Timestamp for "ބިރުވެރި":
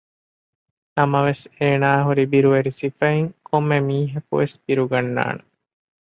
2.31-2.71